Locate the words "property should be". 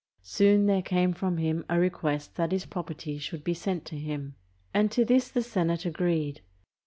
2.65-3.53